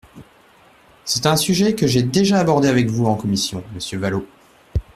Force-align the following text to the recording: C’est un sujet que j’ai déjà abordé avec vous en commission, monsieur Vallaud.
C’est 1.05 1.27
un 1.27 1.35
sujet 1.35 1.75
que 1.75 1.85
j’ai 1.85 2.01
déjà 2.01 2.39
abordé 2.39 2.67
avec 2.67 2.87
vous 2.87 3.05
en 3.05 3.13
commission, 3.13 3.63
monsieur 3.75 3.99
Vallaud. 3.99 4.25